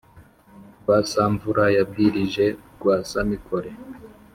[0.81, 2.45] rwasamvura yabwirije
[2.77, 3.69] rwasamikore,